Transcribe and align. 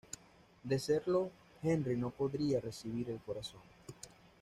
De 0.63 0.79
serlo 0.79 1.29
Henry 1.61 1.95
no 1.95 2.09
podría 2.09 2.59
recibir 2.59 3.11
el 3.11 3.19
corazón. 3.19 3.61